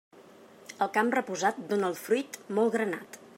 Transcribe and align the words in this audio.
El 0.85 0.89
camp 0.95 1.13
reposat 1.17 1.59
dóna 1.73 1.91
el 1.93 1.99
fruit 2.07 2.41
molt 2.61 2.77
granat. 2.79 3.23